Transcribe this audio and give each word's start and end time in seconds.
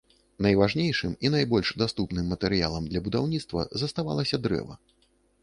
Найважнейшым 0.43 1.11
і 1.27 1.29
найбольш 1.35 1.73
даступным 1.81 2.33
матэрыялам 2.35 2.89
для 2.95 3.03
будаўніцтва 3.09 3.67
заставалася 3.85 4.43
дрэва. 4.49 4.75